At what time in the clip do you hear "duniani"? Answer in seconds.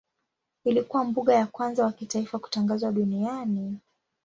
2.91-3.79